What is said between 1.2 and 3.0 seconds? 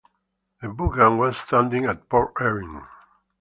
standing at Port Erin.